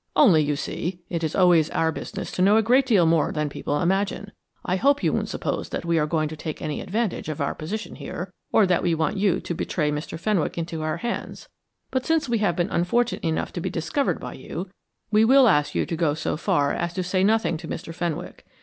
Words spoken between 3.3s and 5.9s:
than people imagine. I hope you won't suppose that